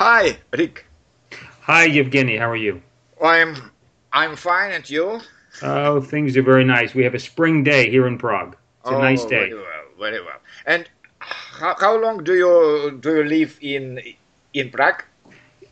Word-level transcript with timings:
Hi, 0.00 0.38
Rick. 0.56 0.86
Hi, 1.60 1.86
Evgueny. 1.86 2.38
How 2.38 2.48
are 2.48 2.56
you? 2.56 2.80
I'm 3.22 3.70
I'm 4.14 4.34
fine, 4.34 4.72
and 4.72 4.88
you? 4.88 5.20
Oh, 5.60 6.00
things 6.00 6.38
are 6.38 6.42
very 6.42 6.64
nice. 6.64 6.94
We 6.94 7.04
have 7.04 7.12
a 7.12 7.18
spring 7.18 7.62
day 7.62 7.90
here 7.90 8.06
in 8.06 8.16
Prague. 8.16 8.56
It's 8.80 8.88
a 8.90 8.94
oh, 8.94 8.98
nice 8.98 9.26
day. 9.26 9.50
Very 9.50 9.54
well, 9.56 9.84
very 9.98 10.20
well. 10.22 10.40
And 10.64 10.88
how, 11.18 11.76
how 11.78 12.00
long 12.00 12.24
do 12.24 12.34
you 12.34 12.98
do 12.98 13.16
you 13.16 13.24
live 13.24 13.58
in 13.60 14.00
in 14.54 14.70
Prague? 14.70 15.04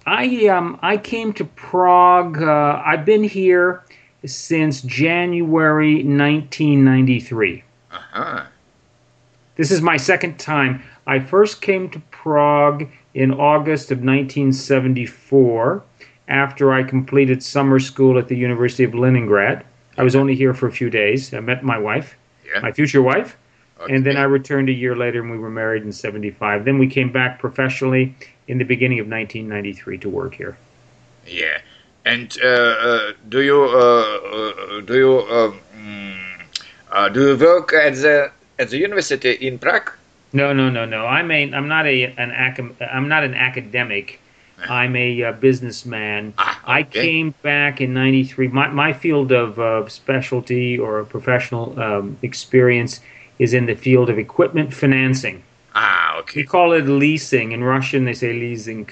I 0.04 0.48
um 0.48 0.78
I 0.82 0.98
came 0.98 1.32
to 1.32 1.46
Prague. 1.46 2.42
Uh, 2.42 2.82
I've 2.84 3.06
been 3.06 3.24
here 3.24 3.82
since 4.26 4.82
January 4.82 6.04
1993. 6.04 7.64
Uh-huh. 7.92 8.44
This 9.58 9.72
is 9.72 9.82
my 9.82 9.96
second 9.96 10.38
time. 10.38 10.84
I 11.08 11.18
first 11.18 11.60
came 11.60 11.90
to 11.90 11.98
Prague 12.12 12.88
in 13.14 13.32
August 13.34 13.90
of 13.90 13.98
1974 13.98 15.82
after 16.28 16.72
I 16.72 16.84
completed 16.84 17.42
summer 17.42 17.80
school 17.80 18.18
at 18.18 18.28
the 18.28 18.36
University 18.36 18.84
of 18.84 18.94
Leningrad. 18.94 19.64
I 19.96 20.04
was 20.04 20.14
only 20.14 20.36
here 20.36 20.54
for 20.54 20.68
a 20.68 20.72
few 20.72 20.90
days. 20.90 21.34
I 21.34 21.40
met 21.40 21.64
my 21.64 21.76
wife, 21.76 22.16
Yeah. 22.46 22.60
my 22.60 22.70
future 22.70 23.02
wife, 23.02 23.36
and 23.90 24.06
then 24.06 24.16
I 24.16 24.22
returned 24.22 24.68
a 24.68 24.72
year 24.72 24.94
later 24.94 25.20
and 25.20 25.30
we 25.30 25.38
were 25.38 25.50
married 25.50 25.82
in 25.82 25.90
75. 25.90 26.64
Then 26.64 26.78
we 26.78 26.86
came 26.86 27.10
back 27.10 27.40
professionally 27.40 28.14
in 28.46 28.58
the 28.58 28.64
beginning 28.64 29.00
of 29.00 29.08
1993 29.08 29.98
to 29.98 30.08
work 30.08 30.34
here. 30.34 30.56
Yeah. 31.26 31.58
And 32.04 32.32
uh, 32.44 32.46
uh, 32.46 33.12
do 33.28 33.42
you 33.42 33.64
uh, 33.64 33.76
uh, 33.76 34.80
do 34.82 34.96
you 34.96 35.18
um, 35.28 35.60
mm, 35.76 36.42
uh, 36.92 37.08
do 37.08 37.30
you 37.30 37.36
work 37.36 37.72
at 37.72 37.96
the 37.96 38.30
at 38.58 38.70
the 38.70 38.78
university 38.78 39.32
in 39.32 39.58
Prague? 39.58 39.92
No, 40.32 40.52
no, 40.52 40.68
no, 40.68 40.84
no. 40.84 41.06
I'm 41.06 41.30
a 41.30 41.52
I'm 41.52 41.68
not 41.68 41.86
a 41.86 42.04
an 42.04 42.30
acam- 42.30 42.74
I'm 42.80 43.08
not 43.08 43.24
an 43.24 43.34
academic. 43.34 44.20
I'm 44.68 44.96
a 44.96 45.22
uh, 45.22 45.32
businessman. 45.32 46.34
Ah, 46.36 46.60
okay. 46.62 46.72
I 46.72 46.82
came 46.82 47.34
back 47.42 47.80
in 47.80 47.94
'93. 47.94 48.48
My 48.48 48.68
my 48.68 48.92
field 48.92 49.32
of 49.32 49.58
uh, 49.58 49.88
specialty 49.88 50.78
or 50.78 51.04
professional 51.04 51.78
um, 51.80 52.18
experience 52.22 53.00
is 53.38 53.54
in 53.54 53.66
the 53.66 53.74
field 53.74 54.10
of 54.10 54.18
equipment 54.18 54.74
financing. 54.74 55.42
Ah, 55.74 56.18
okay. 56.18 56.40
We 56.40 56.46
call 56.46 56.72
it 56.72 56.86
leasing. 56.86 57.52
In 57.52 57.62
Russian, 57.62 58.04
they 58.04 58.14
say 58.14 58.32
leasing, 58.32 58.90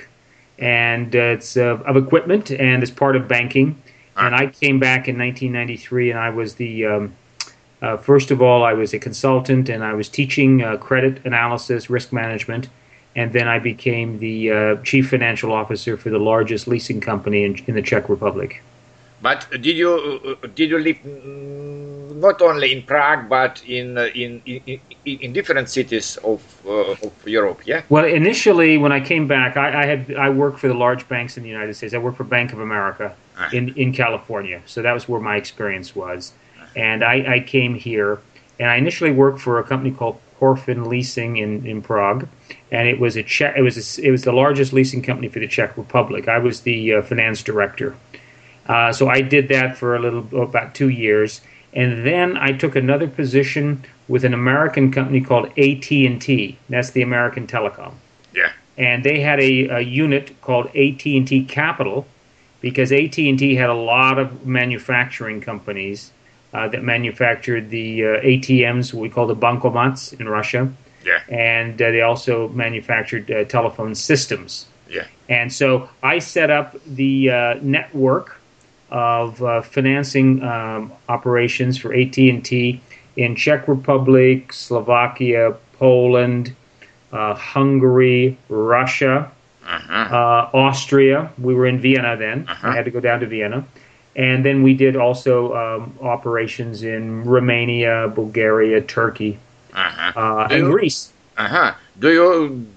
and 0.59 1.15
uh, 1.15 1.35
it's 1.37 1.57
uh, 1.57 1.79
of 1.85 1.97
equipment 1.97 2.53
and 2.53 2.83
it's 2.83 2.93
part 2.93 3.17
of 3.17 3.27
banking. 3.29 3.77
And 4.19 4.35
I 4.35 4.47
came 4.47 4.79
back 4.79 5.09
in 5.09 5.19
1993, 5.19 6.13
and 6.13 6.19
I 6.19 6.31
was 6.31 6.55
the 6.55 6.87
um, 6.87 7.15
uh, 7.83 7.97
first 7.97 8.31
of 8.31 8.41
all, 8.41 8.65
I 8.65 8.73
was 8.73 8.95
a 8.95 8.99
consultant, 8.99 9.69
and 9.69 9.85
I 9.85 9.93
was 9.93 10.09
teaching 10.09 10.63
uh, 10.63 10.77
credit 10.79 11.25
analysis, 11.25 11.91
risk 11.91 12.13
management, 12.13 12.69
and 13.15 13.33
then 13.33 13.49
I 13.49 13.59
became 13.59 14.19
the 14.19 14.51
uh, 14.51 14.77
chief 14.83 15.11
financial 15.11 15.53
officer 15.53 15.97
for 15.97 16.11
the 16.11 16.19
largest 16.19 16.67
leasing 16.69 17.01
company 17.01 17.45
in, 17.45 17.63
in 17.67 17.75
the 17.75 17.83
Czech 17.83 18.09
Republic. 18.09 18.63
But 19.23 19.47
did 19.51 19.77
you 19.77 20.37
uh, 20.43 20.47
did 20.55 20.71
you 20.71 20.79
live 20.79 20.99
mm, 20.99 22.17
not 22.17 22.43
only 22.43 22.73
in 22.73 22.83
Prague 22.83 23.29
but 23.29 23.63
in 23.67 23.97
uh, 23.97 24.09
in, 24.15 24.43
in 24.45 24.61
in 25.05 25.19
in 25.25 25.33
different 25.33 25.69
cities 25.71 26.19
of 26.19 26.43
uh, 26.67 26.93
of 27.07 27.13
Europe? 27.25 27.61
Yeah. 27.65 27.83
Well, 27.89 28.05
initially, 28.05 28.77
when 28.77 28.93
I 28.93 29.01
came 29.01 29.27
back, 29.27 29.57
I, 29.57 29.83
I 29.83 29.87
had 29.87 30.15
I 30.17 30.29
worked 30.29 30.59
for 30.59 30.69
the 30.69 30.75
large 30.75 31.09
banks 31.09 31.37
in 31.39 31.43
the 31.43 31.49
United 31.49 31.75
States. 31.75 31.95
I 31.95 31.99
worked 31.99 32.19
for 32.19 32.25
Bank 32.25 32.53
of 32.53 32.61
America 32.61 33.15
Ah. 33.39 33.49
in 33.53 33.75
in 33.77 33.93
California, 33.93 34.61
so 34.67 34.83
that 34.83 34.93
was 34.93 35.09
where 35.09 35.21
my 35.21 35.37
experience 35.37 35.95
was. 35.95 36.33
And 36.77 37.03
I, 37.03 37.37
I 37.37 37.41
came 37.41 37.75
here, 37.75 38.21
and 38.61 38.71
I 38.71 38.77
initially 38.77 39.11
worked 39.11 39.41
for 39.41 39.59
a 39.59 39.65
company 39.65 39.91
called 39.91 40.21
Corfin 40.39 40.87
Leasing 40.87 41.39
in, 41.39 41.67
in 41.67 41.81
Prague, 41.81 42.29
and 42.71 42.87
it 42.87 43.01
was 43.01 43.17
a 43.17 43.23
Czech, 43.23 43.55
it 43.57 43.63
was 43.63 43.99
a, 43.99 44.07
it 44.07 44.11
was 44.11 44.23
the 44.23 44.33
largest 44.33 44.73
leasing 44.75 45.01
company 45.03 45.29
for 45.29 45.39
the 45.39 45.49
Czech 45.49 45.77
Republic. 45.79 46.29
I 46.29 46.39
was 46.39 46.61
the 46.61 46.95
uh, 46.95 47.03
finance 47.03 47.43
director, 47.43 47.97
uh, 48.69 48.93
so 48.93 49.09
I 49.09 49.23
did 49.23 49.49
that 49.49 49.77
for 49.79 49.97
a 49.97 49.99
little 49.99 50.27
about 50.43 50.75
two 50.75 50.91
years, 50.91 51.41
and 51.73 52.05
then 52.07 52.37
I 52.37 52.53
took 52.53 52.77
another 52.77 53.09
position 53.09 53.83
with 54.09 54.25
an 54.25 54.35
American 54.35 54.93
company 54.93 55.21
called 55.23 55.47
AT 55.59 55.91
and 55.91 56.21
T. 56.21 56.59
That's 56.69 56.91
the 56.91 57.03
American 57.03 57.47
Telecom 57.47 57.95
Yeah. 58.35 58.53
and 58.77 59.03
they 59.03 59.21
had 59.21 59.41
a, 59.41 59.69
a 59.69 59.81
unit 59.81 60.41
called 60.43 60.67
AT&T 60.77 61.47
Capital 61.49 62.07
because 62.61 62.93
AT&T 62.93 63.55
had 63.55 63.71
a 63.71 63.75
lot 63.75 64.19
of 64.19 64.47
manufacturing 64.47 65.41
companies 65.41 66.13
that 66.73 66.83
manufactured 66.83 67.71
the 67.71 67.89
uh, 68.05 68.09
ATMs, 68.33 68.93
what 68.95 69.03
we 69.03 69.11
call 69.17 69.27
the 69.27 69.37
bankomats 69.47 70.13
in 70.21 70.27
Russia, 70.29 70.63
Yeah. 71.05 71.21
and 71.29 71.75
uh, 71.81 71.91
they 71.95 72.03
also 72.03 72.49
manufactured 72.55 73.31
uh, 73.31 73.45
telephone 73.57 73.95
systems. 73.95 74.67
Yeah. 74.89 75.07
And 75.29 75.49
so 75.53 75.89
I 76.03 76.19
set 76.21 76.51
up 76.51 76.75
the 76.87 77.31
uh, 77.31 77.55
network 77.63 78.27
of 78.91 79.43
uh, 79.43 79.63
financing 79.63 80.43
um, 80.43 80.93
operations 81.09 81.77
for 81.79 81.93
AT&T 81.95 82.81
in 83.17 83.35
Czech 83.35 83.67
Republic, 83.69 84.53
Slovakia, 84.53 85.55
Poland, 85.79 86.55
uh, 87.13 87.35
Hungary, 87.35 88.37
Russia, 88.49 89.31
Uh-huh. 89.67 90.15
uh, 90.15 90.51
Austria. 90.55 91.27
We 91.43 91.53
were 91.59 91.67
in 91.67 91.81
Vienna 91.83 92.15
then. 92.17 92.47
Uh-huh. 92.47 92.71
I 92.71 92.77
had 92.77 92.85
to 92.85 92.93
go 92.95 93.01
down 93.01 93.19
to 93.21 93.27
Vienna. 93.27 93.67
And 94.17 94.45
then 94.45 94.63
we 94.63 94.73
did 94.75 94.97
also 94.97 95.55
um, 95.55 95.93
operations 96.01 96.83
in 96.83 97.23
Romania, 97.25 98.09
Bulgaria, 98.15 98.81
Turkey, 98.81 99.39
Uh-huh. 99.75 100.13
uh, 100.21 100.49
and 100.51 100.65
you- 100.67 100.73
Greece. 100.73 101.13
Uh-huh. 101.37 101.75
Do 102.01 102.09
you 102.11 102.31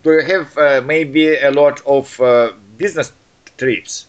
do 0.03 0.09
you 0.17 0.21
have 0.35 0.57
uh, 0.57 0.81
maybe 0.85 1.23
a 1.37 1.51
lot 1.51 1.79
of 1.85 2.19
uh, 2.19 2.51
business 2.77 3.13
trips? 3.57 4.05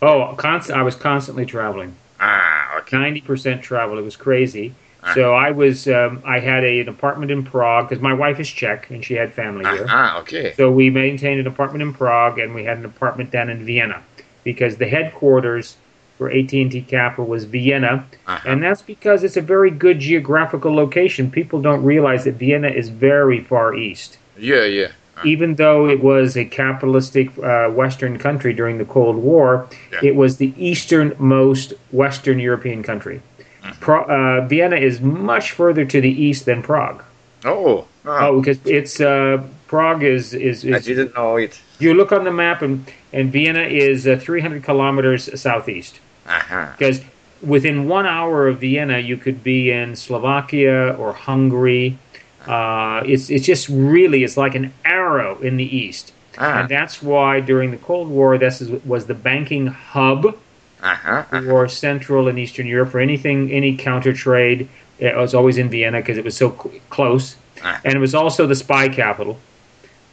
Oh, 0.00 0.34
constant, 0.36 0.78
I 0.78 0.82
was 0.82 0.94
constantly 0.96 1.44
traveling. 1.44 1.92
Ah, 2.20 2.78
okay. 2.78 2.96
ninety 2.96 3.20
percent 3.20 3.60
travel. 3.62 3.98
It 3.98 4.04
was 4.10 4.16
crazy. 4.16 4.72
Ah. 5.04 5.12
So 5.14 5.34
I 5.34 5.50
was 5.50 5.86
um, 5.88 6.22
I 6.24 6.38
had 6.40 6.64
a, 6.64 6.80
an 6.80 6.88
apartment 6.88 7.30
in 7.30 7.42
Prague 7.44 7.88
because 7.88 8.02
my 8.02 8.14
wife 8.14 8.40
is 8.40 8.48
Czech 8.48 8.88
and 8.90 9.04
she 9.04 9.12
had 9.14 9.32
family 9.34 9.64
here. 9.76 9.86
Ah, 9.90 10.18
okay. 10.20 10.54
So 10.56 10.70
we 10.70 10.88
maintained 10.88 11.40
an 11.40 11.46
apartment 11.46 11.82
in 11.82 11.92
Prague 11.92 12.38
and 12.38 12.54
we 12.54 12.64
had 12.64 12.78
an 12.78 12.86
apartment 12.86 13.30
down 13.30 13.50
in 13.50 13.58
Vienna 13.66 14.00
because 14.44 14.76
the 14.78 14.88
headquarters 14.88 15.76
for 16.18 16.30
AT&T 16.30 16.84
Capital 16.88 17.26
was 17.26 17.44
Vienna, 17.44 18.04
Uh-huh. 18.26 18.48
and 18.50 18.62
that's 18.62 18.82
because 18.82 19.22
it's 19.24 19.36
a 19.36 19.40
very 19.42 19.70
good 19.70 19.98
geographical 19.98 20.74
location. 20.74 21.30
People 21.30 21.60
don't 21.60 21.82
realize 21.84 22.24
that 22.24 22.34
Vienna 22.34 22.68
is 22.68 22.88
very 22.88 23.40
far 23.40 23.74
east. 23.74 24.18
Yeah, 24.38 24.64
yeah. 24.64 24.88
Even 25.24 25.54
though 25.54 25.88
it 25.88 26.00
was 26.02 26.36
a 26.36 26.44
capitalistic 26.44 27.28
uh, 27.42 27.68
Western 27.70 28.18
country 28.18 28.52
during 28.52 28.76
the 28.78 28.84
Cold 28.84 29.16
War, 29.16 29.66
Yeah. 29.92 30.00
it 30.10 30.14
was 30.16 30.36
the 30.36 30.52
easternmost 30.58 31.72
Western 31.92 32.38
European 32.38 32.82
country. 32.82 33.20
Mm-hmm. 33.62 33.80
Pro- 33.80 34.04
uh, 34.04 34.46
Vienna 34.46 34.76
is 34.76 35.00
much 35.00 35.52
further 35.52 35.84
to 35.86 36.00
the 36.00 36.10
east 36.22 36.44
than 36.44 36.62
Prague. 36.62 37.02
Oh, 37.44 37.86
ah, 38.06 38.26
Oh, 38.28 38.40
because 38.40 38.58
it's 38.66 39.00
uh, 39.00 39.42
Prague 39.68 40.02
is 40.02 40.34
is, 40.34 40.64
I 40.64 40.78
didn't 40.80 41.14
know 41.14 41.36
it. 41.36 41.60
you 41.78 41.94
look 41.94 42.12
on 42.12 42.24
the 42.24 42.32
map 42.32 42.62
and 42.62 42.84
and 43.12 43.32
Vienna 43.32 43.62
is 43.62 44.06
uh, 44.06 44.18
300 44.20 44.62
kilometers 44.62 45.28
southeast. 45.40 46.00
Uh-huh. 46.26 46.66
Because 46.76 47.00
within 47.42 47.88
one 47.88 48.06
hour 48.06 48.48
of 48.48 48.60
Vienna, 48.60 48.98
you 48.98 49.16
could 49.16 49.42
be 49.42 49.70
in 49.70 49.94
Slovakia 49.96 50.94
or 50.98 51.12
Hungary. 51.12 51.98
Uh, 52.46 53.02
it's 53.04 53.28
it's 53.30 53.44
just 53.44 53.68
really 53.68 54.22
it's 54.24 54.36
like 54.36 54.54
an 54.54 54.72
arrow 54.84 55.38
in 55.40 55.56
the 55.56 55.76
east, 55.76 56.12
Ah, 56.38 56.60
and 56.60 56.68
that's 56.68 57.02
why 57.02 57.40
during 57.40 57.70
the 57.72 57.76
Cold 57.78 58.08
War, 58.08 58.38
this 58.38 58.60
is, 58.60 58.70
was 58.84 59.06
the 59.06 59.14
banking 59.14 59.66
hub 59.66 60.36
uh-huh. 60.80 61.24
for 61.42 61.66
Central 61.66 62.28
and 62.28 62.38
Eastern 62.38 62.66
Europe 62.66 62.90
for 62.90 63.00
anything 63.00 63.50
any 63.50 63.76
counter 63.76 64.12
trade. 64.12 64.68
It 64.98 65.16
was 65.16 65.34
always 65.34 65.58
in 65.58 65.68
Vienna 65.68 65.98
because 65.98 66.18
it 66.18 66.24
was 66.24 66.36
so 66.36 66.50
cl- 66.50 66.74
close, 66.88 67.34
Ah. 67.64 67.80
and 67.84 67.94
it 67.94 67.98
was 68.00 68.14
also 68.14 68.46
the 68.46 68.54
spy 68.54 68.88
capital 68.88 69.38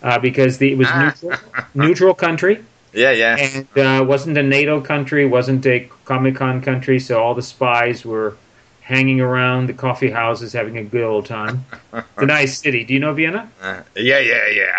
uh, 0.01 0.17
because 0.17 0.57
the, 0.57 0.71
it 0.71 0.77
was 0.77 0.87
Ah. 0.89 1.13
neutral, 1.21 1.39
neutral 1.75 2.13
country 2.15 2.63
Yeah, 2.93 3.11
yeah. 3.11 3.35
and 3.39 3.67
uh, 3.77 4.03
wasn't 4.05 4.37
a 4.37 4.43
NATO 4.43 4.79
country, 4.81 5.25
wasn't 5.25 5.65
a 5.65 5.89
Comic 6.05 6.35
Comecon 6.35 6.61
country, 6.61 6.99
so 6.99 7.21
all 7.21 7.33
the 7.35 7.41
spies 7.41 8.05
were 8.05 8.37
hanging 8.81 9.21
around 9.21 9.67
the 9.67 9.73
coffee 9.73 10.09
houses 10.11 10.51
having 10.53 10.77
a 10.77 10.83
good 10.83 11.03
old 11.03 11.25
time. 11.25 11.65
It's 11.93 12.05
a 12.17 12.25
nice 12.25 12.59
city. 12.59 12.83
Do 12.83 12.93
you 12.93 12.99
know 12.99 13.13
Vienna? 13.13 13.49
Uh, 13.61 13.81
yeah, 13.95 14.19
yeah, 14.19 14.47
yeah. 14.49 14.71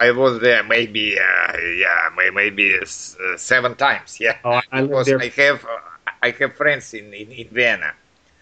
I 0.00 0.10
was 0.10 0.40
there 0.40 0.62
maybe, 0.64 1.18
uh, 1.18 1.56
yeah, 1.58 2.10
maybe 2.32 2.78
uh, 2.80 2.84
seven 3.36 3.74
times. 3.76 4.18
Yeah, 4.20 4.36
Oh, 4.44 4.60
I 4.72 4.80
lived 4.82 5.06
there. 5.06 5.20
I 5.20 5.28
have, 5.36 5.64
I 6.22 6.30
have 6.30 6.54
friends 6.56 6.92
in 6.94 7.12
in, 7.14 7.30
in 7.32 7.48
Vienna. 7.48 7.92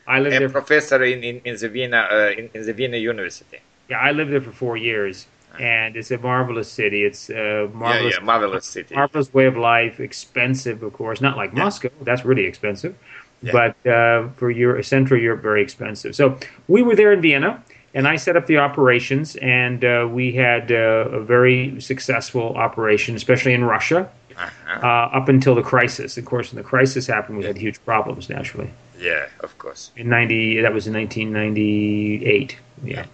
I 0.06 0.20
lived 0.20 0.36
A 0.36 0.38
there. 0.40 0.48
Professor 0.48 1.02
in 1.04 1.22
in, 1.24 1.40
in 1.44 1.56
the 1.56 1.68
Vienna 1.68 2.08
uh, 2.10 2.30
in, 2.38 2.50
in 2.54 2.66
the 2.66 2.72
Vienna 2.72 2.96
University. 2.96 3.60
yeah, 3.88 3.98
I 3.98 4.12
lived 4.12 4.32
there 4.32 4.40
for 4.40 4.52
four 4.52 4.76
years, 4.76 5.26
and 5.60 5.96
it's 5.96 6.10
a 6.10 6.18
marvelous 6.18 6.70
city. 6.70 7.04
It's 7.04 7.30
a 7.30 7.68
marvelous, 7.72 8.14
yeah, 8.18 8.24
marvelous 8.24 8.66
city. 8.66 8.94
marvelous 8.94 9.32
way 9.32 9.46
of 9.46 9.56
life. 9.56 10.00
Expensive, 10.00 10.82
of 10.82 10.92
course, 10.92 11.20
not 11.20 11.36
like 11.36 11.52
Yeah. 11.52 11.64
Moscow. 11.64 11.90
That's 12.02 12.24
really 12.24 12.44
expensive. 12.44 12.94
Yeah. 13.42 13.52
But 13.52 13.90
uh, 13.90 14.28
for 14.36 14.50
Europe, 14.50 14.84
Central 14.84 15.20
Europe, 15.20 15.42
very 15.42 15.62
expensive. 15.62 16.14
So 16.14 16.38
we 16.68 16.82
were 16.82 16.96
there 16.96 17.12
in 17.12 17.20
Vienna, 17.20 17.62
and 17.94 18.08
I 18.08 18.16
set 18.16 18.36
up 18.36 18.46
the 18.46 18.56
operations, 18.58 19.36
and 19.36 19.84
uh, 19.84 20.08
we 20.10 20.32
had 20.32 20.72
uh, 20.72 21.08
a 21.12 21.20
very 21.20 21.78
successful 21.80 22.54
operation, 22.56 23.14
especially 23.16 23.52
in 23.54 23.64
Russia, 23.64 24.08
Uh-huh. 24.36 24.80
uh, 24.82 25.18
up 25.18 25.28
until 25.28 25.54
the 25.54 25.62
crisis. 25.62 26.18
Of 26.18 26.24
course, 26.24 26.52
when 26.52 26.60
the 26.62 26.68
crisis 26.68 27.06
happened, 27.06 27.38
we 27.38 27.44
had 27.44 27.56
huge 27.56 27.78
problems 27.84 28.28
naturally. 28.28 28.68
Yeah, 28.98 29.26
of 29.46 29.56
course. 29.58 29.92
In 29.96 30.08
ninety, 30.08 30.60
that 30.60 30.72
was 30.74 30.86
in 30.88 30.92
nineteen 30.92 31.30
ninety 31.32 32.24
eight. 32.26 32.56
Yeah. 32.82 33.04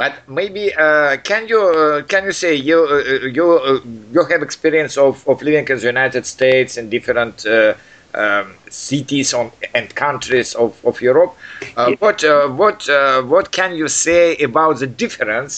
But 0.00 0.14
maybe 0.28 0.64
uh, 0.74 1.18
can 1.30 1.42
you 1.52 1.60
uh, 1.60 2.02
can 2.12 2.24
you 2.24 2.32
say 2.32 2.54
you 2.54 2.78
uh, 2.88 3.26
you 3.36 3.46
uh, 3.52 3.80
you 4.14 4.22
have 4.32 4.42
experience 4.42 4.96
of, 4.96 5.14
of 5.28 5.42
living 5.42 5.66
in 5.68 5.78
the 5.78 5.86
United 5.96 6.24
States 6.26 6.78
in 6.78 6.88
different 6.88 7.44
uh, 7.46 7.74
um, 8.14 8.54
cities 8.70 9.34
on, 9.34 9.52
and 9.74 9.94
countries 9.94 10.54
of, 10.54 10.70
of 10.84 11.00
Europe? 11.02 11.32
Uh, 11.76 11.88
Yeah. 11.90 11.96
What 12.04 12.24
uh, 12.24 12.48
what 12.62 12.88
uh, 12.88 13.22
what 13.34 13.46
can 13.58 13.70
you 13.80 13.88
say 13.88 14.36
about 14.48 14.78
the 14.78 14.86
difference 14.86 15.52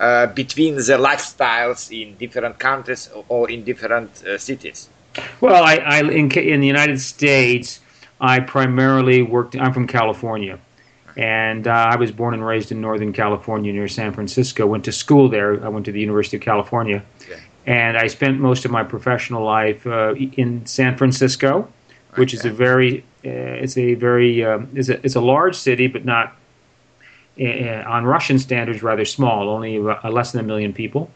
uh, 0.00 0.26
between 0.34 0.74
the 0.76 0.98
lifestyles 1.08 1.80
in 1.90 2.16
different 2.16 2.58
countries 2.58 3.08
or 3.28 3.48
in 3.50 3.64
different 3.64 4.10
uh, 4.24 4.36
cities? 4.38 4.88
Well, 5.40 5.62
I, 5.64 5.76
I 5.76 5.98
in, 6.00 6.30
in 6.32 6.60
the 6.60 6.66
United 6.76 7.00
States, 7.00 7.80
I 8.20 8.40
primarily 8.40 9.22
worked. 9.22 9.54
I'm 9.56 9.72
from 9.72 9.86
California, 9.86 10.58
and 11.16 11.66
uh, 11.66 11.70
I 11.70 11.96
was 11.96 12.12
born 12.12 12.34
and 12.34 12.44
raised 12.44 12.70
in 12.72 12.80
Northern 12.80 13.12
California 13.12 13.72
near 13.72 13.88
San 13.88 14.12
Francisco. 14.12 14.66
Went 14.66 14.84
to 14.84 14.92
school 14.92 15.28
there. 15.28 15.64
I 15.64 15.68
went 15.68 15.86
to 15.86 15.92
the 15.92 16.00
University 16.00 16.36
of 16.36 16.42
California, 16.42 17.02
Yeah. 17.28 17.36
and 17.66 17.96
I 17.96 18.06
spent 18.06 18.38
most 18.38 18.64
of 18.64 18.70
my 18.70 18.84
professional 18.84 19.42
life 19.44 19.86
uh, 19.86 20.14
in 20.14 20.64
San 20.66 20.96
Francisco, 20.96 21.68
which 22.16 22.34
is 22.34 22.44
a 22.44 22.50
very 22.50 23.00
uh, 23.24 23.62
it's 23.64 23.76
a 23.78 23.94
very 23.94 24.44
um, 24.44 24.68
it's 24.74 24.88
a 24.88 25.04
it's 25.04 25.16
a 25.16 25.20
large 25.20 25.54
city, 25.56 25.86
but 25.86 26.04
not 26.04 26.36
uh, 27.40 27.44
on 27.86 28.04
Russian 28.04 28.38
standards 28.38 28.82
rather 28.82 29.04
small, 29.04 29.48
only 29.48 29.78
uh, 29.78 30.10
less 30.10 30.32
than 30.32 30.40
a 30.40 30.44
million 30.44 30.72
people, 30.72 31.10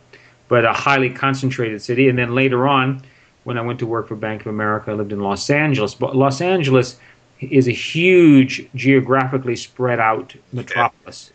but 0.49 0.65
a 0.65 0.73
highly 0.73 1.11
concentrated 1.11 1.81
city. 1.83 2.09
And 2.09 2.19
then 2.19 2.35
later 2.35 2.67
on, 2.69 3.03
when 3.45 3.57
I 3.59 3.63
went 3.63 3.79
to 3.79 3.87
work 3.87 4.09
for 4.09 4.17
Bank 4.17 4.43
of 4.43 4.47
America, 4.49 4.91
I 4.91 4.95
lived 4.95 5.13
in 5.13 5.21
Los 5.21 5.49
Angeles. 5.51 5.95
But 5.95 6.15
Los 6.17 6.41
Angeles 6.41 6.99
is 7.41 7.69
a 7.69 7.73
huge, 7.73 8.69
geographically 8.75 9.57
spread 9.57 9.99
out 10.01 10.35
metropolis. 10.53 11.33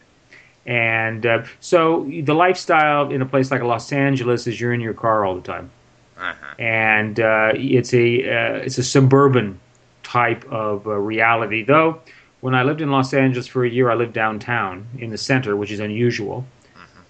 And 0.66 1.26
uh, 1.26 1.44
so 1.60 2.06
the 2.24 2.34
lifestyle 2.34 3.12
in 3.12 3.22
a 3.22 3.26
place 3.26 3.52
like 3.52 3.62
Los 3.62 3.92
Angeles 3.92 4.48
is 4.48 4.60
you're 4.60 4.74
in 4.74 4.82
your 4.82 4.94
car 4.96 5.26
all 5.26 5.36
the 5.36 5.42
time 5.42 5.70
Uh-huh. 6.18 6.56
and 6.60 7.20
uh, 7.20 7.52
it's 7.56 7.94
a 7.94 8.08
uh, 8.24 8.56
it's 8.66 8.78
a 8.78 8.84
suburban 8.84 9.60
type 10.04 10.44
of 10.52 10.88
uh, 10.88 10.92
reality. 10.92 11.64
Though 11.64 12.00
when 12.42 12.56
I 12.56 12.64
lived 12.64 12.82
in 12.82 12.90
Los 12.90 13.14
Angeles 13.14 13.48
for 13.48 13.66
a 13.66 13.70
year, 13.70 13.90
I 13.92 13.96
lived 13.96 14.14
downtown 14.14 14.88
in 14.98 15.10
the 15.10 15.18
center, 15.18 15.56
which 15.56 15.72
is 15.72 15.80
unusual. 15.80 16.46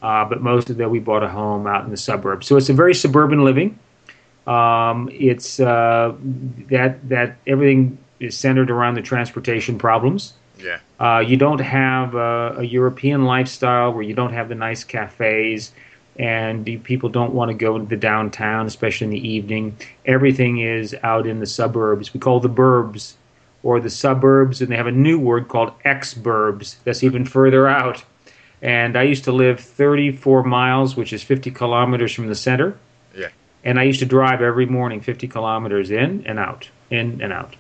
Uh, 0.01 0.25
but 0.25 0.41
most 0.41 0.69
of 0.69 0.77
that 0.77 0.89
we 0.89 0.99
bought 0.99 1.23
a 1.23 1.29
home 1.29 1.65
out 1.67 1.83
in 1.85 1.91
the 1.91 1.97
suburbs, 1.97 2.45
so 2.47 2.57
it's 2.57 2.69
a 2.69 2.73
very 2.73 2.93
suburban 2.93 3.43
living. 3.45 3.77
Um, 4.47 5.09
it's 5.11 5.59
uh, 5.59 6.13
that 6.69 7.07
that 7.09 7.37
everything 7.47 7.97
is 8.19 8.37
centered 8.37 8.71
around 8.71 8.95
the 8.95 9.01
transportation 9.01 9.77
problems. 9.77 10.33
Yeah. 10.57 10.79
Uh, 10.99 11.19
you 11.19 11.37
don't 11.37 11.59
have 11.59 12.15
uh, 12.15 12.55
a 12.57 12.63
European 12.63 13.25
lifestyle 13.25 13.91
where 13.91 14.03
you 14.03 14.13
don't 14.13 14.33
have 14.33 14.49
the 14.49 14.55
nice 14.55 14.83
cafes 14.83 15.71
and 16.17 16.63
the 16.63 16.77
people 16.77 17.09
don't 17.09 17.33
want 17.33 17.49
to 17.49 17.53
go 17.53 17.77
to 17.77 17.85
the 17.85 17.97
downtown, 17.97 18.65
especially 18.65 19.05
in 19.05 19.11
the 19.11 19.27
evening. 19.27 19.77
Everything 20.05 20.59
is 20.59 20.95
out 21.03 21.27
in 21.27 21.39
the 21.39 21.45
suburbs. 21.45 22.13
We 22.13 22.19
call 22.19 22.39
the 22.39 22.49
burbs 22.49 23.15
or 23.63 23.79
the 23.79 23.89
suburbs, 23.89 24.61
and 24.61 24.71
they 24.71 24.77
have 24.77 24.87
a 24.87 24.91
new 24.91 25.19
word 25.19 25.47
called 25.47 25.73
ex-burbs. 25.83 26.75
That's 26.83 27.03
even 27.03 27.25
further 27.25 27.67
out. 27.67 28.03
And 28.61 28.97
I 28.97 29.03
used 29.03 29.25
to 29.25 29.31
live 29.31 29.59
34 29.59 30.43
miles, 30.43 30.95
which 30.95 31.11
is 31.11 31.21
50 31.21 31.51
kilometers 31.51 32.13
from 32.13 32.27
the 32.27 32.35
center. 32.35 32.77
Yeah. 33.15 33.29
And 33.63 33.79
I 33.79 33.83
used 33.83 33.99
to 33.99 34.05
drive 34.05 34.41
every 34.41 34.65
morning 34.65 35.01
50 35.01 35.27
kilometers 35.27 35.91
in 35.91 36.23
and 36.25 36.39
out, 36.39 36.69
in 36.91 37.21
and 37.21 37.33
out. 37.33 37.55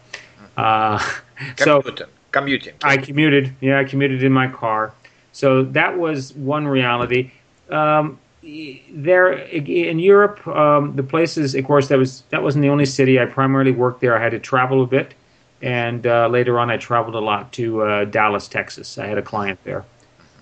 Uh, 0.57 0.99
so 1.57 1.81
Commuting. 1.81 2.07
Commuting. 2.31 2.73
I 2.83 2.97
commuted. 2.97 3.55
Yeah, 3.61 3.79
I 3.79 3.85
commuted 3.85 4.23
in 4.23 4.33
my 4.33 4.47
car. 4.47 4.93
So 5.31 5.63
that 5.63 5.97
was 5.97 6.33
one 6.33 6.67
reality. 6.67 7.31
Um, 7.69 8.19
there 8.91 9.31
in 9.31 9.99
Europe, 9.99 10.45
um, 10.47 10.95
the 10.95 11.03
places, 11.03 11.55
of 11.55 11.65
course, 11.65 11.87
that 11.87 11.97
was 11.97 12.23
that 12.29 12.43
wasn't 12.43 12.61
the 12.61 12.69
only 12.69 12.85
city. 12.85 13.19
I 13.19 13.25
primarily 13.25 13.71
worked 13.71 14.01
there. 14.01 14.17
I 14.17 14.21
had 14.21 14.31
to 14.31 14.39
travel 14.39 14.83
a 14.83 14.85
bit, 14.85 15.13
and 15.61 16.05
uh, 16.05 16.27
later 16.27 16.59
on, 16.59 16.69
I 16.69 16.77
traveled 16.77 17.15
a 17.15 17.19
lot 17.19 17.51
to 17.53 17.81
uh, 17.81 18.05
Dallas, 18.05 18.47
Texas. 18.47 18.97
I 18.97 19.07
had 19.07 19.17
a 19.17 19.21
client 19.21 19.59
there, 19.63 19.83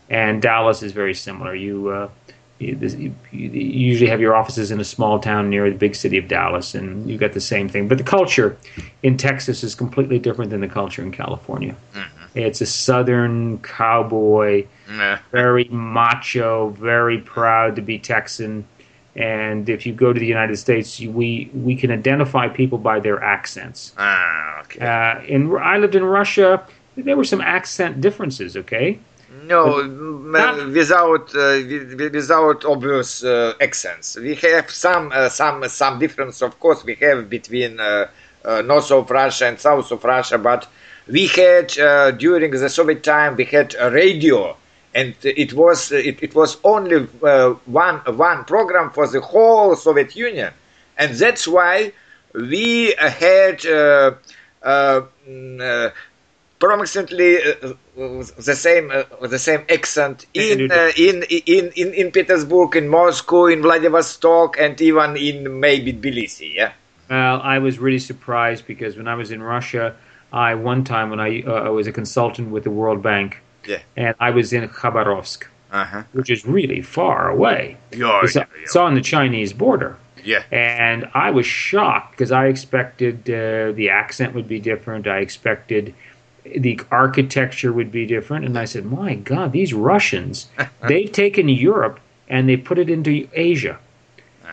and 0.10 0.42
Dallas 0.42 0.84
is 0.84 0.92
very 0.92 1.14
similar. 1.14 1.56
You. 1.56 1.90
Uh, 1.90 2.10
you, 2.64 2.76
this- 2.76 2.96
you 2.96 3.14
you 3.32 3.50
usually 3.50 4.10
have 4.10 4.22
your 4.22 4.36
offices 4.36 4.72
in 4.72 4.80
a 4.80 4.84
small 4.84 5.20
town 5.20 5.50
near 5.50 5.70
the 5.70 5.76
big 5.78 5.96
city 5.96 6.18
of 6.18 6.28
Dallas, 6.28 6.76
and 6.76 7.10
you've 7.10 7.20
got 7.20 7.34
the 7.34 7.42
same 7.42 7.68
thing. 7.70 7.88
But 7.88 7.98
the 7.98 8.04
culture 8.04 8.58
in 9.04 9.18
Texas 9.18 9.64
is 9.64 9.76
completely 9.76 10.20
different 10.20 10.52
than 10.52 10.62
the 10.62 10.68
culture 10.68 11.02
in 11.02 11.12
California. 11.12 11.76
It's 12.36 12.62
a 12.62 12.66
southern 12.66 13.60
cowboy, 13.60 14.66
very 15.32 15.66
macho, 15.70 16.70
very 16.70 17.20
proud 17.20 17.76
to 17.76 17.82
be 17.82 18.00
Texan. 18.00 18.66
And 19.16 19.70
if 19.70 19.86
you 19.86 19.94
go 19.94 20.12
to 20.12 20.20
the 20.20 20.26
United 20.26 20.58
States, 20.58 21.00
we 21.00 21.52
we 21.54 21.76
can 21.76 21.92
identify 21.92 22.48
people 22.48 22.80
by 22.80 23.00
their 23.00 23.22
accents. 23.24 23.94
Ah, 24.00 24.62
okay. 24.62 24.80
Uh, 24.84 25.22
in 25.26 25.56
I 25.58 25.78
lived 25.78 25.96
in 25.96 26.04
Russia. 26.04 26.64
There 26.98 27.16
were 27.18 27.24
some 27.24 27.42
accent 27.42 28.02
differences. 28.02 28.58
Okay, 28.58 28.98
No, 29.34 29.82
Not- 29.82 30.68
without 30.72 31.34
uh, 31.36 31.60
without 32.18 32.66
obvious 32.66 33.24
uh, 33.24 33.54
accents. 33.60 34.16
We 34.18 34.36
have 34.36 34.70
some 34.70 35.12
uh, 35.12 35.30
some 35.30 35.68
some 35.70 36.00
difference, 36.00 36.42
of 36.42 36.60
course, 36.60 36.84
we 36.84 36.96
have 36.96 37.30
between 37.30 37.80
uh, 37.80 38.08
uh, 38.46 38.62
north 38.62 38.92
of 38.92 39.10
Russia 39.10 39.48
and 39.48 39.60
south 39.60 39.92
of 39.92 40.04
Russia. 40.04 40.38
But 40.38 40.68
we 41.08 41.28
had 41.28 41.78
uh, 41.80 42.12
during 42.12 42.52
the 42.52 42.70
Soviet 42.70 43.04
time 43.04 43.36
we 43.36 43.46
had 43.46 43.76
a 43.80 43.90
radio, 43.90 44.56
and 44.94 45.16
it 45.24 45.54
was 45.54 45.92
it, 45.92 46.22
it 46.22 46.36
was 46.36 46.58
only 46.64 47.08
uh, 47.24 47.52
one 47.66 47.98
one 48.06 48.46
program 48.46 48.92
for 48.92 49.08
the 49.08 49.22
whole 49.22 49.76
Soviet 49.76 50.16
Union, 50.16 50.54
and 50.98 51.16
that's 51.16 51.48
why 51.48 51.92
we 52.34 52.96
uh, 52.96 53.10
had. 53.10 53.66
Uh, 53.66 54.12
mm, 56.68 57.74
uh, 57.98 58.42
the 58.42 58.56
same 58.56 58.92
uh, 58.92 59.28
the 59.28 59.40
same 59.40 59.66
accent 59.70 60.26
in, 60.34 60.72
uh, 60.72 60.92
in 60.98 61.24
in 61.46 61.72
in 61.76 61.94
in 61.94 62.12
Petersburg, 62.12 62.76
in 62.76 62.88
Moscow, 62.90 63.46
in 63.46 63.62
Vladivostok, 63.62 64.58
and 64.60 64.80
even 64.82 65.16
in 65.18 65.60
maybe 65.60 65.94
Tbilisi. 65.94 66.54
Yeah. 66.56 66.72
Well, 67.10 67.42
I 67.42 67.60
was 67.60 67.80
really 67.80 68.00
surprised 68.00 68.66
because 68.66 68.98
when 68.98 69.08
I 69.08 69.16
was 69.16 69.32
in 69.32 69.44
Russia, 69.44 69.96
I 70.32 70.56
one 70.56 70.84
time 70.84 71.10
when 71.10 71.20
I 71.20 71.42
uh, 71.44 71.68
I 71.68 71.70
was 71.70 71.88
a 71.88 71.92
consultant 71.92 72.50
with 72.52 72.64
the 72.64 72.72
World 72.72 73.02
Bank, 73.02 73.42
Yeah. 73.68 73.80
and 73.96 74.16
I 74.20 74.32
was 74.32 74.54
in 74.54 74.68
Khabarovsk, 74.68 75.44
Uh 75.72 75.86
huh. 75.86 76.04
which 76.14 76.30
is 76.30 76.46
really 76.46 76.82
far 76.82 77.30
away. 77.30 77.78
Yeah. 77.92 78.22
It's, 78.24 78.36
it's 78.64 78.76
on 78.76 78.96
the 78.96 79.02
Chinese 79.02 79.54
border. 79.54 79.96
Yeah. 80.24 80.44
And 80.52 81.10
I 81.14 81.32
was 81.32 81.46
shocked 81.46 82.12
because 82.12 82.32
I 82.32 82.48
expected 82.48 83.30
uh, 83.30 83.74
the 83.76 83.90
accent 83.90 84.34
would 84.34 84.48
be 84.48 84.60
different. 84.60 85.06
I 85.06 85.18
expected 85.20 85.94
the 86.46 86.80
architecture 86.92 87.72
would 87.74 87.92
be 87.92 88.06
different. 88.06 88.46
And 88.46 88.58
I 88.58 88.66
said, 88.66 88.86
my 88.86 89.16
God, 89.16 89.52
these 89.52 89.74
Russians, 89.74 90.48
they've 90.88 91.12
taken 91.12 91.48
Europe 91.50 92.00
and 92.28 92.48
they 92.50 92.58
put 92.58 92.78
it 92.80 92.90
into 92.90 93.28
Asia. 93.34 93.80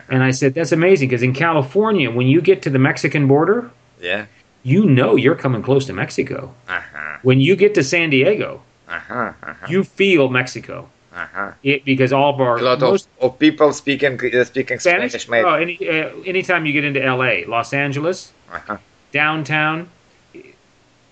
And 0.09 0.23
I 0.23 0.31
said, 0.31 0.53
that's 0.53 0.71
amazing 0.71 1.09
because 1.09 1.23
in 1.23 1.33
California, 1.33 2.11
when 2.11 2.27
you 2.27 2.41
get 2.41 2.61
to 2.63 2.69
the 2.69 2.79
Mexican 2.79 3.27
border, 3.27 3.69
Yeah. 4.01 4.25
you 4.63 4.85
know 4.85 5.15
you're 5.15 5.35
coming 5.35 5.61
close 5.61 5.85
to 5.85 5.93
Mexico. 5.93 6.53
Uh 6.67 6.81
huh. 6.93 7.17
When 7.23 7.39
you 7.39 7.55
get 7.55 7.75
to 7.75 7.83
San 7.83 8.09
Diego, 8.09 8.61
Uh 8.89 8.99
huh. 8.99 9.33
Uh 9.43 9.53
huh. 9.53 9.67
you 9.69 9.83
feel 9.83 10.27
Mexico. 10.29 10.89
Uh 11.13 11.27
huh. 11.33 11.51
It, 11.63 11.85
because 11.85 12.11
all 12.13 12.33
of 12.33 12.41
our 12.41 12.57
A 12.57 12.61
lot 12.61 12.79
most 12.81 13.07
of, 13.21 13.31
of 13.33 13.39
people 13.39 13.71
speaking 13.73 14.13
uh, 14.33 14.43
speaking 14.43 14.79
Spanish. 14.79 15.11
Spanish, 15.11 15.29
mate. 15.29 15.43
Oh, 15.45 15.55
any 15.55 15.75
uh, 15.87 16.09
anytime 16.25 16.65
you 16.65 16.73
get 16.73 16.83
into 16.83 17.01
L.A., 17.03 17.45
Los 17.45 17.71
Angeles, 17.73 18.31
Uh-huh. 18.51 18.77
downtown, 19.13 19.89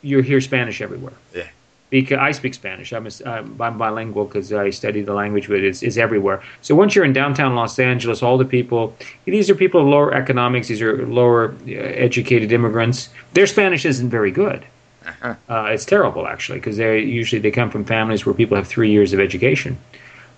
you 0.01 0.21
hear 0.21 0.41
Spanish 0.41 0.81
everywhere. 0.81 1.13
Yeah. 1.33 1.47
Because 1.89 2.19
I 2.19 2.31
speak 2.31 2.53
Spanish, 2.53 2.93
I'm, 2.93 3.07
a, 3.07 3.11
I'm 3.25 3.77
bilingual 3.79 4.25
because 4.25 4.53
I 4.53 4.69
study 4.69 5.01
the 5.01 5.15
language, 5.15 5.47
but 5.47 5.63
it's, 5.63 5.81
it's 5.81 5.97
everywhere. 5.97 6.43
So 6.61 6.75
once 6.75 6.93
you're 6.93 7.03
in 7.03 7.13
downtown 7.13 7.55
Los 7.55 7.79
Angeles, 7.79 8.21
all 8.21 8.37
the 8.37 8.45
people, 8.45 8.95
these 9.25 9.49
are 9.49 9.55
people 9.55 9.81
of 9.81 9.87
lower 9.87 10.13
economics, 10.13 10.67
these 10.67 10.83
are 10.83 11.07
lower 11.07 11.55
uh, 11.67 11.71
educated 11.71 12.51
immigrants. 12.51 13.09
Their 13.33 13.47
Spanish 13.47 13.85
isn't 13.85 14.09
very 14.09 14.29
good. 14.29 14.65
Uh-huh. 15.05 15.35
Uh, 15.49 15.63
it's 15.71 15.85
terrible 15.85 16.27
actually 16.27 16.59
because 16.59 16.77
they 16.77 16.99
usually 16.99 17.41
they 17.41 17.49
come 17.49 17.71
from 17.71 17.83
families 17.85 18.23
where 18.23 18.35
people 18.35 18.55
have 18.55 18.67
three 18.67 18.91
years 18.91 19.11
of 19.11 19.19
education. 19.19 19.75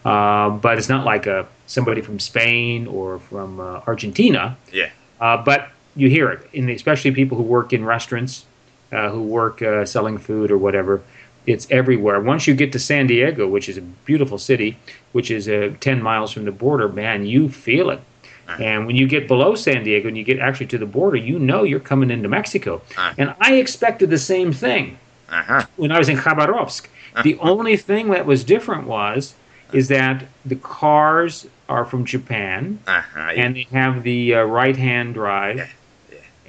Uh, 0.06 0.50
but 0.50 0.78
it's 0.78 0.90
not 0.90 1.06
like 1.06 1.28
a, 1.28 1.46
somebody 1.68 2.00
from 2.00 2.18
Spain 2.18 2.88
or 2.88 3.20
from 3.20 3.60
uh, 3.60 3.82
Argentina. 3.88 4.58
Yeah. 4.72 4.90
Uh, 5.20 5.36
but 5.38 5.70
you 5.96 6.10
hear 6.10 6.30
it, 6.30 6.50
in 6.54 6.66
the, 6.66 6.74
especially 6.74 7.12
people 7.12 7.38
who 7.38 7.44
work 7.44 7.74
in 7.74 7.84
restaurants, 7.84 8.46
uh, 8.92 9.10
who 9.10 9.22
work 9.24 9.62
uh, 9.62 9.86
selling 9.86 10.18
food 10.18 10.52
or 10.52 10.58
whatever. 10.58 11.02
it's 11.48 11.66
everywhere. 11.72 12.20
Once 12.20 12.46
you 12.46 12.54
get 12.54 12.72
to 12.72 12.78
San 12.80 13.08
Diego, 13.08 13.48
which 13.48 13.68
is 13.68 13.76
a 13.78 13.82
beautiful 13.82 14.38
city, 14.38 14.78
which 15.14 15.32
is 15.32 15.48
uh, 15.50 15.74
10 15.80 16.00
miles 16.02 16.32
from 16.32 16.46
the 16.46 16.52
border, 16.52 16.88
man, 16.88 17.26
you 17.26 17.50
feel 17.50 17.90
it. 17.90 18.00
Uh-huh. 18.48 18.62
And 18.64 18.86
when 18.86 18.96
you 18.96 19.08
get 19.08 19.28
below 19.28 19.56
San 19.56 19.84
Diego 19.84 20.08
and 20.08 20.16
you 20.16 20.24
get 20.24 20.38
actually 20.40 20.68
to 20.68 20.78
the 20.78 20.86
border, 20.86 21.18
you 21.18 21.40
know 21.40 21.64
you're 21.64 21.80
coming 21.80 22.12
into 22.12 22.30
Mexico. 22.30 22.82
Uh. 22.96 23.14
And 23.18 23.34
I 23.42 23.56
expected 23.56 24.10
the 24.12 24.20
same 24.20 24.52
thing 24.54 24.98
Uh-huh. 25.30 25.66
when 25.78 25.92
I 25.92 25.98
was 25.98 26.10
in 26.10 26.18
Khabarovsk. 26.18 26.86
The 27.24 27.38
only 27.40 27.76
thing 27.78 28.10
that 28.12 28.26
was 28.26 28.44
different 28.44 28.86
was 28.88 29.34
is 29.74 29.88
that 29.88 30.26
the 30.46 30.58
cars 30.58 31.48
are 31.70 31.86
from 31.86 32.06
Japan 32.06 32.78
Uh-huh. 32.88 33.20
and 33.36 33.56
they 33.56 33.68
have 33.72 34.04
the 34.04 34.36
uh, 34.36 34.44
right-hand 34.44 35.14
drive. 35.16 35.74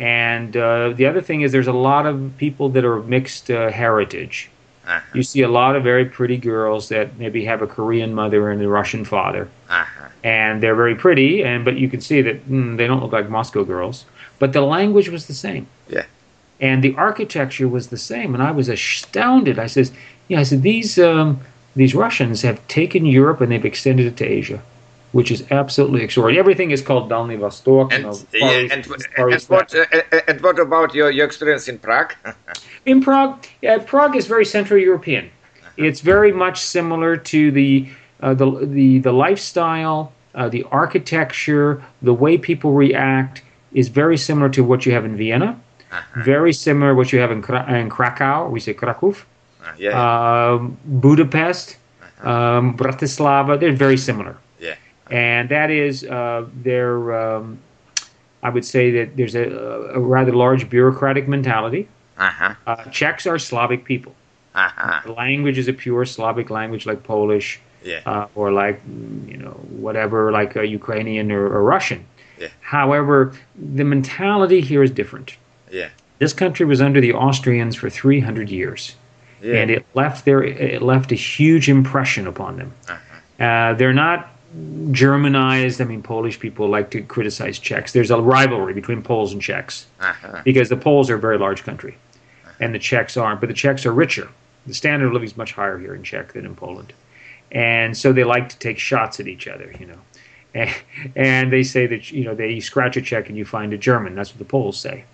And 0.03 0.57
uh, 0.57 0.89
the 0.97 1.07
other 1.07 1.21
thing 1.21 1.43
is, 1.43 1.53
there's 1.53 1.69
a 1.69 1.73
lot 1.73 2.07
of 2.07 2.33
people 2.37 2.69
that 2.71 2.85
are 2.85 3.01
mixed 3.03 3.53
uh, 3.53 3.71
heritage. 3.71 4.51
Uh-huh. 4.85 5.01
You 5.15 5.23
see 5.23 5.43
a 5.43 5.49
lot 5.49 5.77
of 5.77 5.85
very 5.85 6.05
pretty 6.05 6.37
girls 6.37 6.89
that 6.89 7.17
maybe 7.19 7.45
have 7.45 7.63
a 7.63 7.69
Korean 7.69 8.13
mother 8.13 8.51
and 8.51 8.61
a 8.61 8.69
Russian 8.69 9.05
father, 9.05 9.49
Uh-huh. 9.71 10.09
and 10.25 10.61
they're 10.61 10.75
very 10.75 10.97
pretty. 10.97 11.45
And 11.45 11.65
but 11.65 11.77
you 11.77 11.89
can 11.89 12.01
see 12.01 12.21
that 12.21 12.51
mm, 12.51 12.77
they 12.77 12.89
don't 12.89 13.01
look 13.01 13.13
like 13.13 13.29
Moscow 13.31 13.63
girls. 13.63 14.05
But 14.41 14.53
the 14.53 14.63
language 14.63 15.09
was 15.09 15.27
the 15.27 15.35
same. 15.35 15.69
Yeah. 15.89 16.07
And 16.61 16.83
the 16.83 16.95
architecture 16.97 17.69
was 17.69 17.87
the 17.87 17.97
same, 17.97 18.35
and 18.35 18.43
I 18.43 18.51
was 18.51 18.69
astounded. 18.69 19.57
I 19.61 19.69
says, 19.69 19.93
"Yeah," 20.27 20.41
I 20.41 20.43
said 20.43 20.63
these 20.63 20.99
um, 20.99 21.39
these 21.77 21.95
Russians 21.95 22.43
have 22.43 22.59
taken 22.67 23.07
Europe 23.07 23.41
and 23.41 23.53
they've 23.53 23.65
extended 23.73 24.07
it 24.07 24.17
to 24.17 24.25
Asia, 24.27 24.61
which 25.13 25.31
is 25.31 25.45
absolutely 25.51 26.03
extraordinary. 26.03 26.39
Everything 26.41 26.71
is 26.71 26.83
called 26.83 27.11
Dalny 27.11 27.39
Vostok. 27.39 27.91
you 27.91 27.97
And, 27.97 28.05
know, 28.05 28.13
Far 28.15 28.61
East- 28.61 28.73
and, 28.75 28.87
Far 29.17 29.27
and 29.29 29.37
East 29.37 29.51
what 29.51 29.75
uh, 29.75 29.85
uh, 29.93 30.21
and 30.29 30.41
what 30.41 30.59
about 30.59 30.95
your, 30.95 31.11
your 31.11 31.27
experience 31.27 31.69
in 31.69 31.79
Prague? 31.79 32.15
In 32.85 33.01
Prague, 33.01 33.39
yeah, 33.63 33.79
Prague 33.79 34.17
is 34.17 34.27
very 34.27 34.45
Central 34.45 34.81
European. 34.81 35.31
It's 35.77 36.01
very 36.01 36.33
much 36.33 36.59
similar 36.61 37.17
to 37.33 37.51
the 37.53 37.89
uh, 38.21 38.35
the 38.35 38.51
the 38.79 38.99
the 38.99 39.13
lifestyle, 39.13 40.13
uh, 40.35 40.49
the 40.49 40.65
architecture, 40.73 41.81
the 42.03 42.13
way 42.13 42.37
people 42.39 42.73
react 42.73 43.43
is 43.73 43.89
very 43.89 44.17
similar 44.19 44.49
to 44.51 44.65
what 44.65 44.85
you 44.85 44.93
have 44.93 45.05
in 45.05 45.17
Vienna. 45.17 45.59
Very 46.25 46.53
similar 46.53 46.95
what 46.95 47.13
you 47.13 47.21
have 47.21 47.31
in, 47.31 47.41
Kra- 47.43 47.69
in 47.69 47.89
Krakow. 47.91 48.49
We 48.51 48.59
say 48.61 48.75
Kraków, 48.75 49.17
Uh, 49.63 49.73
yeah, 49.79 49.93
um, 50.05 50.77
Budapest, 50.87 51.77
um, 52.23 52.77
Bratislava. 52.77 53.61
They're 53.61 53.73
very 53.87 53.97
similar. 53.99 54.35
And 55.13 55.49
that 55.49 55.71
is 55.71 56.05
uh, 56.05 56.47
their. 56.63 57.13
Um, 57.15 57.59
I 58.43 58.51
would 58.51 58.65
say 58.65 58.91
that 58.91 59.17
there's 59.17 59.37
a, 59.37 59.45
a 59.95 60.01
rather 60.01 60.33
large 60.33 60.69
bureaucratic 60.69 61.29
mentality. 61.29 61.87
Uh-huh. 62.19 62.55
Uh, 62.67 62.85
Czechs 62.91 63.25
are 63.25 63.39
Slavic 63.39 63.85
people. 63.85 64.15
Uh-huh. 64.57 65.01
The 65.07 65.13
language 65.13 65.59
is 65.59 65.69
a 65.69 65.73
pure 65.73 66.05
Slavic 66.05 66.51
language, 66.51 66.85
like 66.85 67.05
Polish, 67.05 67.61
Yeah. 67.85 68.01
uh, 68.05 68.27
or 68.35 68.51
like 68.51 68.85
mm, 68.87 69.31
you 69.31 69.37
know 69.37 69.53
whatever, 69.87 70.33
like 70.33 70.57
uh, 70.57 70.63
Ukrainian 70.63 71.31
or, 71.31 71.47
or 71.47 71.63
Russian. 71.63 72.05
Yeah. 72.41 72.49
However, 72.61 73.33
the 73.77 73.85
mentality 73.85 74.61
here 74.61 74.83
is 74.83 74.91
different. 74.91 75.37
Yeah. 75.71 75.91
This 76.19 76.33
country 76.33 76.67
was 76.67 76.81
under 76.81 77.01
the 77.01 77.13
Austrians 77.13 77.77
for 77.77 77.89
300 77.91 78.51
years, 78.51 78.97
Yeah. 79.41 79.55
and 79.61 79.71
it 79.71 79.87
left 79.95 80.25
their 80.25 80.43
it 80.43 80.83
left 80.83 81.13
a 81.13 81.17
huge 81.17 81.69
impression 81.69 82.27
upon 82.27 82.57
them. 82.57 82.73
Uh-huh. 82.89 83.45
Uh, 83.45 83.75
they're 83.75 83.93
not 83.95 84.32
Germanized. 84.91 85.81
I 85.81 85.85
mean, 85.85 86.03
Polish 86.03 86.39
people 86.39 86.69
like 86.69 86.91
to 86.91 87.03
criticize 87.03 87.59
Czechs. 87.59 87.93
There's 87.93 88.11
a 88.11 88.21
rivalry 88.21 88.75
between 88.75 89.03
Poles 89.03 89.33
and 89.33 89.41
Czechs 89.41 89.87
Uh-huh. 90.01 90.43
because 90.45 90.69
the 90.69 90.77
Poles 90.77 91.09
are 91.11 91.15
a 91.17 91.21
very 91.21 91.39
large 91.39 91.63
country, 91.65 91.97
and 92.61 92.75
the 92.75 92.79
Czechs 92.79 93.17
aren't. 93.17 93.41
But 93.41 93.49
the 93.49 93.55
Czechs 93.55 93.87
are 93.87 93.93
richer. 93.93 94.29
The 94.67 94.75
standard 94.75 95.07
of 95.07 95.13
living 95.15 95.29
is 95.29 95.37
much 95.37 95.53
higher 95.53 95.79
here 95.79 95.95
in 95.95 96.03
Czech 96.03 96.33
than 96.35 96.45
in 96.45 96.55
Poland, 96.55 96.93
and 97.51 97.97
so 97.97 98.13
they 98.13 98.25
like 98.25 98.49
to 98.51 98.59
take 98.59 98.79
shots 98.79 99.21
at 99.21 99.27
each 99.27 99.49
other. 99.49 99.73
You 99.81 99.87
know, 99.87 99.99
and, 100.55 100.71
and 101.17 101.53
they 101.53 101.63
say 101.63 101.87
that 101.87 102.11
you 102.13 102.25
know 102.25 102.35
they 102.35 102.51
you 102.51 102.61
scratch 102.61 102.97
a 102.97 103.03
Czech 103.03 103.29
and 103.29 103.39
you 103.39 103.45
find 103.47 103.73
a 103.73 103.79
German. 103.79 104.15
That's 104.15 104.31
what 104.31 104.39
the 104.39 104.45
Poles 104.45 104.79
say. 104.79 105.05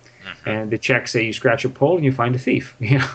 And 0.48 0.70
the 0.70 0.78
Czechs 0.78 1.12
say 1.12 1.24
you 1.24 1.32
scratch 1.32 1.64
a 1.64 1.68
Pole 1.68 1.96
and 1.96 2.04
you 2.04 2.12
find 2.12 2.34
a 2.34 2.38
thief. 2.38 2.74
You 2.80 2.98
know, 2.98 3.08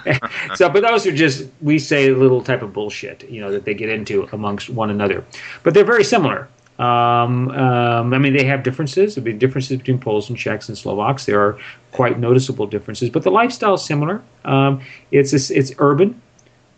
so 0.54 0.68
but 0.68 0.82
those 0.82 1.06
are 1.06 1.12
just 1.12 1.46
we 1.60 1.78
say 1.78 2.08
a 2.08 2.16
little 2.16 2.42
type 2.42 2.62
of 2.62 2.72
bullshit. 2.72 3.28
You 3.30 3.40
know 3.40 3.50
that 3.52 3.64
they 3.64 3.74
get 3.74 3.88
into 3.88 4.28
amongst 4.32 4.70
one 4.70 4.90
another, 4.90 5.24
but 5.62 5.74
they're 5.74 5.84
very 5.84 6.04
similar. 6.04 6.48
Um, 6.80 7.50
um, 7.50 8.14
I 8.14 8.18
mean, 8.18 8.32
they 8.32 8.44
have 8.44 8.62
differences. 8.62 9.14
There'll 9.14 9.26
be 9.26 9.34
differences 9.34 9.76
between 9.76 9.98
Poles 9.98 10.30
and 10.30 10.38
Czechs 10.38 10.68
and 10.68 10.78
Slovaks. 10.78 11.26
There 11.26 11.38
are 11.38 11.58
quite 11.92 12.18
noticeable 12.18 12.66
differences, 12.66 13.10
but 13.10 13.22
the 13.22 13.30
lifestyle 13.30 13.74
is 13.74 13.84
similar. 13.84 14.22
Um, 14.46 14.80
it's 15.10 15.34
it's, 15.34 15.50
it's 15.50 15.72
urban. 15.78 16.20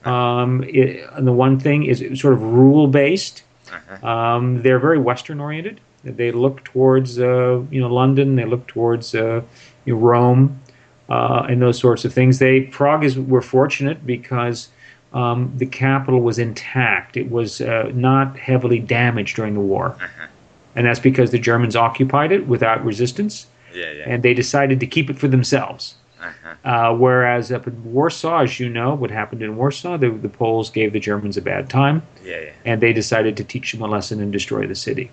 Um, 0.04 0.64
it, 0.64 1.08
and 1.12 1.26
the 1.26 1.32
one 1.32 1.60
thing 1.60 1.84
is 1.84 2.20
sort 2.20 2.34
of 2.34 2.42
rule 2.42 2.88
based. 2.88 3.44
Um, 4.02 4.60
they're 4.62 4.80
very 4.80 4.98
Western 4.98 5.40
oriented. 5.40 5.80
They 6.04 6.32
look 6.32 6.64
towards 6.64 7.18
uh, 7.18 7.62
you 7.70 7.80
know 7.80 7.92
London. 7.92 8.36
They 8.36 8.44
look 8.44 8.66
towards 8.66 9.14
uh, 9.14 9.42
you 9.84 9.94
know, 9.94 10.00
Rome 10.00 10.60
uh, 11.08 11.46
and 11.48 11.60
those 11.62 11.78
sorts 11.78 12.04
of 12.04 12.12
things. 12.12 12.38
They 12.38 12.62
Prague 12.62 13.04
is 13.04 13.18
we're 13.18 13.40
fortunate 13.42 14.04
because 14.06 14.68
um, 15.12 15.52
the 15.56 15.66
capital 15.66 16.20
was 16.20 16.38
intact. 16.38 17.16
It 17.16 17.30
was 17.30 17.60
uh, 17.60 17.90
not 17.94 18.36
heavily 18.38 18.78
damaged 18.80 19.36
during 19.36 19.54
the 19.54 19.60
war, 19.60 19.96
and 20.74 20.86
that's 20.86 21.00
because 21.00 21.30
the 21.30 21.38
Germans 21.38 21.76
occupied 21.76 22.32
it 22.32 22.46
without 22.46 22.84
resistance, 22.84 23.46
Yeah, 23.74 23.92
yeah. 23.92 24.04
and 24.06 24.22
they 24.22 24.34
decided 24.34 24.80
to 24.80 24.86
keep 24.86 25.10
it 25.10 25.18
for 25.18 25.28
themselves. 25.28 25.94
Uh-huh. 26.20 26.54
Uh, 26.64 26.94
whereas 26.96 27.50
up 27.50 27.66
in 27.66 27.92
Warsaw, 27.92 28.42
as 28.44 28.60
you 28.60 28.68
know, 28.68 28.94
what 28.94 29.10
happened 29.10 29.42
in 29.42 29.56
Warsaw, 29.56 29.96
the, 29.98 30.08
the 30.10 30.28
Poles 30.28 30.70
gave 30.70 30.92
the 30.92 31.00
Germans 31.00 31.36
a 31.36 31.42
bad 31.42 31.68
time 31.68 32.00
Yeah, 32.24 32.38
yeah. 32.38 32.50
and 32.64 32.80
they 32.80 32.92
decided 32.92 33.36
to 33.38 33.44
teach 33.44 33.72
them 33.72 33.82
a 33.82 33.88
lesson 33.88 34.20
and 34.20 34.32
destroy 34.32 34.68
the 34.68 34.76
city. 34.76 35.10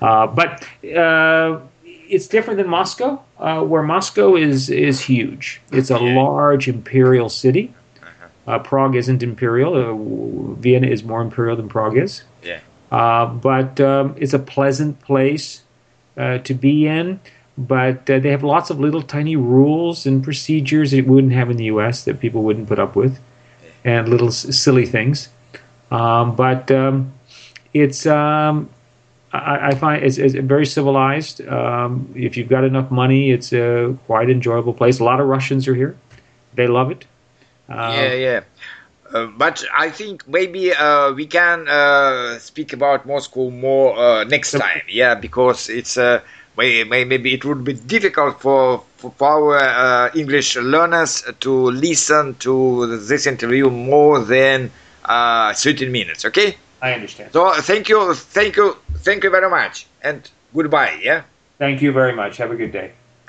Uh, 0.00 0.26
but 0.26 0.66
uh, 0.96 1.60
it's 1.84 2.26
different 2.28 2.58
than 2.58 2.68
Moscow, 2.68 3.20
uh, 3.38 3.60
where 3.62 3.82
Moscow 3.82 4.36
is 4.36 4.68
is 4.70 5.00
huge. 5.00 5.60
It's 5.72 5.90
a 5.90 5.98
large 5.98 6.68
imperial 6.68 7.28
city. 7.28 7.72
Uh, 8.46 8.58
Prague 8.58 8.94
isn't 8.94 9.22
imperial. 9.22 9.74
Uh, 9.74 10.54
Vienna 10.60 10.88
is 10.88 11.02
more 11.02 11.22
imperial 11.22 11.56
than 11.56 11.68
Prague 11.68 11.96
is. 11.96 12.22
Yeah. 12.42 12.60
Uh, 12.92 13.26
but 13.26 13.80
um, 13.80 14.14
it's 14.18 14.34
a 14.34 14.38
pleasant 14.38 15.00
place 15.00 15.62
uh, 16.18 16.38
to 16.38 16.52
be 16.54 16.86
in. 16.86 17.18
But 17.56 18.10
uh, 18.10 18.18
they 18.18 18.30
have 18.30 18.42
lots 18.42 18.68
of 18.68 18.80
little 18.80 19.00
tiny 19.00 19.36
rules 19.36 20.06
and 20.06 20.22
procedures 20.22 20.90
that 20.90 20.98
you 20.98 21.04
wouldn't 21.04 21.32
have 21.32 21.50
in 21.50 21.56
the 21.56 21.64
U.S. 21.66 22.04
that 22.04 22.20
people 22.20 22.42
wouldn't 22.42 22.66
put 22.68 22.78
up 22.80 22.96
with, 22.96 23.18
and 23.84 24.08
little 24.08 24.28
s- 24.28 24.58
silly 24.58 24.86
things. 24.86 25.28
Um, 25.90 26.34
but 26.34 26.70
um, 26.72 27.12
it's 27.72 28.06
um, 28.06 28.68
I, 29.34 29.68
I 29.68 29.74
find 29.74 30.04
it's, 30.04 30.18
it's 30.18 30.34
very 30.34 30.66
civilized. 30.66 31.46
Um, 31.46 32.12
if 32.14 32.36
you've 32.36 32.48
got 32.48 32.64
enough 32.64 32.90
money, 32.90 33.30
it's 33.32 33.52
a 33.52 33.96
quite 34.06 34.30
enjoyable 34.30 34.72
place. 34.72 35.00
A 35.00 35.04
lot 35.04 35.20
of 35.20 35.26
Russians 35.26 35.66
are 35.66 35.74
here; 35.74 35.96
they 36.54 36.66
love 36.66 36.90
it. 36.90 37.04
Uh, 37.68 37.92
yeah, 37.96 38.12
yeah. 38.12 38.40
Uh, 39.12 39.26
but 39.26 39.64
I 39.74 39.90
think 39.90 40.26
maybe 40.28 40.72
uh, 40.72 41.12
we 41.12 41.26
can 41.26 41.68
uh, 41.68 42.38
speak 42.38 42.72
about 42.72 43.06
Moscow 43.06 43.50
more 43.50 43.96
uh, 43.98 44.24
next 44.24 44.52
time. 44.52 44.82
Yeah, 44.88 45.14
because 45.14 45.68
it's 45.68 45.96
uh, 45.96 46.20
may, 46.56 46.84
may, 46.84 47.04
maybe 47.04 47.34
it 47.34 47.44
would 47.44 47.64
be 47.64 47.74
difficult 47.74 48.40
for 48.40 48.82
for 48.96 49.12
our 49.20 49.58
uh, 49.58 50.10
English 50.14 50.56
learners 50.56 51.24
to 51.40 51.52
listen 51.70 52.34
to 52.36 52.98
this 52.98 53.26
interview 53.26 53.68
more 53.68 54.20
than 54.20 54.70
uh, 55.04 55.52
13 55.54 55.90
minutes. 55.90 56.24
Okay. 56.24 56.56
I 56.84 56.92
understand. 56.92 57.32
So 57.32 57.50
thank 57.62 57.88
you, 57.88 58.12
thank 58.12 58.56
you, 58.56 58.76
thank 58.98 59.24
you 59.24 59.30
very 59.30 59.48
much, 59.48 59.86
and 60.02 60.30
goodbye. 60.54 61.00
Yeah. 61.02 61.22
Thank 61.56 61.80
you 61.80 61.92
very 61.92 62.14
much. 62.14 62.36
Have 62.36 62.50
a 62.50 62.56
good 62.56 62.72
day. 62.72 62.92